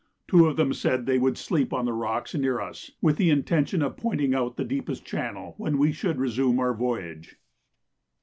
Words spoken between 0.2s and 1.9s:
Two of them said they would sleep on